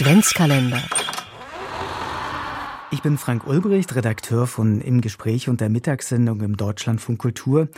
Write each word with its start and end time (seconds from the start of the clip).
Adventskalender. 0.00 0.80
Ich 2.92 3.02
bin 3.02 3.18
Frank 3.18 3.48
Ulbricht, 3.48 3.96
Redakteur 3.96 4.46
von 4.46 4.80
Im 4.80 5.00
Gespräch 5.00 5.48
und 5.48 5.60
der 5.60 5.70
Mittagssendung 5.70 6.40
im 6.40 6.56
Deutschlandfunk 6.56 7.18
Kultur. 7.18 7.68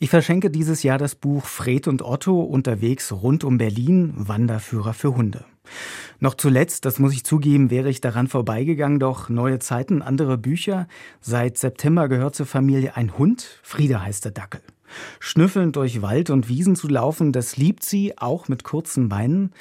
Ich 0.00 0.10
verschenke 0.10 0.50
dieses 0.50 0.82
Jahr 0.82 0.98
das 0.98 1.14
Buch 1.14 1.44
Fred 1.44 1.86
und 1.86 2.02
Otto 2.02 2.40
unterwegs 2.40 3.12
rund 3.12 3.44
um 3.44 3.58
Berlin, 3.58 4.12
Wanderführer 4.16 4.92
für 4.92 5.14
Hunde. 5.14 5.44
Noch 6.18 6.34
zuletzt, 6.34 6.84
das 6.84 6.98
muss 6.98 7.12
ich 7.12 7.22
zugeben, 7.22 7.70
wäre 7.70 7.90
ich 7.90 8.00
daran 8.00 8.26
vorbeigegangen, 8.26 8.98
doch 8.98 9.28
neue 9.28 9.60
Zeiten, 9.60 10.02
andere 10.02 10.36
Bücher. 10.36 10.88
Seit 11.20 11.58
September 11.58 12.08
gehört 12.08 12.34
zur 12.34 12.46
Familie 12.46 12.96
ein 12.96 13.16
Hund, 13.16 13.60
Frieda 13.62 14.02
heißt 14.02 14.24
der 14.24 14.32
Dackel. 14.32 14.62
Schnüffelnd 15.20 15.76
durch 15.76 16.02
Wald 16.02 16.30
und 16.30 16.48
Wiesen 16.48 16.74
zu 16.74 16.88
laufen, 16.88 17.30
das 17.30 17.56
liebt 17.56 17.84
sie, 17.84 18.18
auch 18.18 18.48
mit 18.48 18.64
kurzen 18.64 19.08
Beinen. 19.08 19.52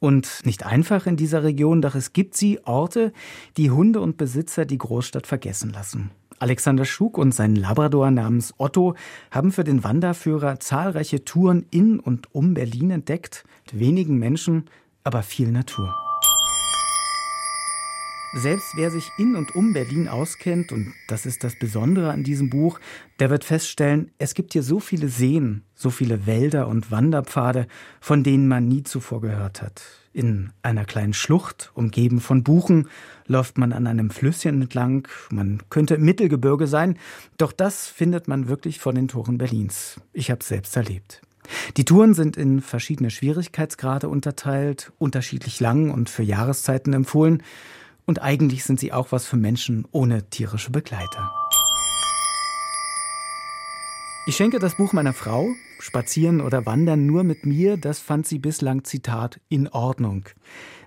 Und 0.00 0.40
nicht 0.44 0.64
einfach 0.64 1.06
in 1.06 1.16
dieser 1.16 1.42
Region, 1.42 1.82
doch 1.82 1.94
es 1.94 2.12
gibt 2.12 2.36
sie 2.36 2.60
Orte, 2.64 3.12
die 3.56 3.70
Hunde 3.70 4.00
und 4.00 4.16
Besitzer 4.16 4.64
die 4.64 4.78
Großstadt 4.78 5.26
vergessen 5.26 5.70
lassen. 5.70 6.10
Alexander 6.38 6.84
Schug 6.84 7.18
und 7.18 7.34
sein 7.34 7.56
Labrador 7.56 8.10
namens 8.10 8.54
Otto 8.58 8.94
haben 9.30 9.50
für 9.50 9.64
den 9.64 9.82
Wanderführer 9.82 10.60
zahlreiche 10.60 11.24
Touren 11.24 11.66
in 11.70 11.98
und 11.98 12.32
um 12.32 12.54
Berlin 12.54 12.90
entdeckt, 12.90 13.44
mit 13.66 13.80
wenigen 13.80 14.18
Menschen, 14.18 14.66
aber 15.02 15.22
viel 15.22 15.50
Natur. 15.50 16.07
Selbst 18.34 18.76
wer 18.76 18.90
sich 18.90 19.10
in 19.16 19.36
und 19.36 19.56
um 19.56 19.72
Berlin 19.72 20.06
auskennt, 20.06 20.70
und 20.70 20.92
das 21.06 21.24
ist 21.24 21.44
das 21.44 21.58
Besondere 21.58 22.10
an 22.10 22.24
diesem 22.24 22.50
Buch, 22.50 22.78
der 23.20 23.30
wird 23.30 23.42
feststellen, 23.42 24.10
es 24.18 24.34
gibt 24.34 24.52
hier 24.52 24.62
so 24.62 24.80
viele 24.80 25.08
Seen, 25.08 25.62
so 25.74 25.88
viele 25.88 26.26
Wälder 26.26 26.68
und 26.68 26.90
Wanderpfade, 26.90 27.66
von 28.00 28.22
denen 28.22 28.46
man 28.46 28.68
nie 28.68 28.82
zuvor 28.82 29.22
gehört 29.22 29.62
hat. 29.62 29.82
In 30.12 30.50
einer 30.62 30.84
kleinen 30.84 31.14
Schlucht, 31.14 31.70
umgeben 31.74 32.20
von 32.20 32.44
Buchen, 32.44 32.88
läuft 33.26 33.56
man 33.56 33.72
an 33.72 33.86
einem 33.86 34.10
Flüsschen 34.10 34.60
entlang, 34.60 35.08
man 35.30 35.62
könnte 35.70 35.94
im 35.94 36.04
Mittelgebirge 36.04 36.66
sein, 36.66 36.98
doch 37.38 37.52
das 37.52 37.86
findet 37.86 38.28
man 38.28 38.48
wirklich 38.48 38.78
vor 38.78 38.92
den 38.92 39.08
Toren 39.08 39.38
Berlins. 39.38 40.00
Ich 40.12 40.30
habe 40.30 40.40
es 40.40 40.48
selbst 40.48 40.76
erlebt. 40.76 41.22
Die 41.78 41.86
Touren 41.86 42.12
sind 42.12 42.36
in 42.36 42.60
verschiedene 42.60 43.10
Schwierigkeitsgrade 43.10 44.08
unterteilt, 44.10 44.92
unterschiedlich 44.98 45.60
lang 45.60 45.90
und 45.90 46.10
für 46.10 46.22
Jahreszeiten 46.22 46.92
empfohlen. 46.92 47.42
Und 48.08 48.22
eigentlich 48.22 48.64
sind 48.64 48.80
sie 48.80 48.94
auch 48.94 49.12
was 49.12 49.26
für 49.26 49.36
Menschen 49.36 49.86
ohne 49.92 50.30
tierische 50.30 50.70
Begleiter. 50.70 51.30
Ich 54.28 54.36
schenke 54.36 54.58
das 54.58 54.76
Buch 54.76 54.92
meiner 54.92 55.14
Frau. 55.14 55.54
Spazieren 55.78 56.42
oder 56.42 56.66
wandern 56.66 57.06
nur 57.06 57.24
mit 57.24 57.46
mir, 57.46 57.78
das 57.78 57.98
fand 57.98 58.26
sie 58.26 58.38
bislang, 58.38 58.84
Zitat, 58.84 59.40
in 59.48 59.68
Ordnung. 59.68 60.26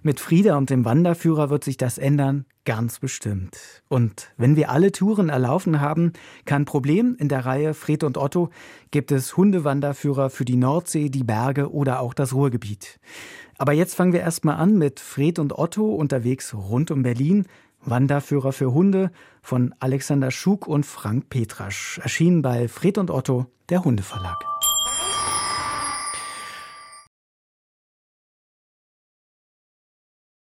Mit 0.04 0.20
Frieda 0.20 0.58
und 0.58 0.70
dem 0.70 0.86
Wanderführer 0.86 1.50
wird 1.50 1.64
sich 1.64 1.76
das 1.76 1.98
ändern, 1.98 2.46
ganz 2.66 3.00
bestimmt. 3.00 3.82
Und 3.88 4.32
wenn 4.38 4.58
wir 4.58 4.70
alle 4.70 4.92
Touren 4.92 5.30
erlaufen 5.30 5.82
haben, 5.82 6.14
kein 6.46 6.66
Problem, 6.66 7.16
in 7.18 7.30
der 7.30 7.44
Reihe 7.44 7.74
Fred 7.74 8.04
und 8.04 8.20
Otto 8.20 8.52
gibt 8.92 9.12
es 9.12 9.36
Hundewanderführer 9.36 10.30
für 10.30 10.46
die 10.46 10.56
Nordsee, 10.56 11.10
die 11.10 11.24
Berge 11.24 11.72
oder 11.72 12.00
auch 12.00 12.14
das 12.14 12.36
Ruhrgebiet. 12.36 13.00
Aber 13.58 13.74
jetzt 13.74 13.96
fangen 13.96 14.14
wir 14.14 14.20
erstmal 14.20 14.58
an 14.58 14.78
mit 14.78 15.00
Fred 15.00 15.40
und 15.40 15.58
Otto 15.58 15.96
unterwegs 15.96 16.54
rund 16.54 16.92
um 16.92 17.02
Berlin. 17.02 17.48
Wanderführer 17.84 18.52
für 18.52 18.74
Hunde 18.74 19.12
von 19.42 19.74
Alexander 19.80 20.32
Schug 20.32 20.68
und 20.68 20.86
Frank 20.86 21.30
Petrasch. 21.30 22.00
Erschienen 22.04 22.42
bei 22.42 22.68
Fred 22.68 22.98
und 22.98 23.10
Otto, 23.10 23.48
der 23.70 23.84
Hundeverlag. 23.84 24.51